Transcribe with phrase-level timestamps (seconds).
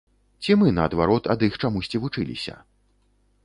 [0.45, 2.59] Ці мы, наадварот, ад іх чамусьці вучыліся?